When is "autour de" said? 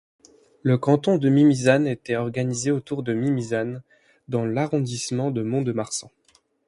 2.71-3.13